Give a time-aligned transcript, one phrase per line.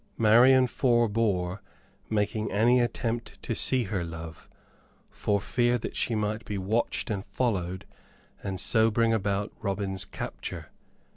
[0.17, 1.61] Marian forebore
[2.09, 4.49] making any attempt to see her love,
[5.11, 7.85] for fear that she might be watched and followed,
[8.41, 10.71] and so bring about Robin's capture.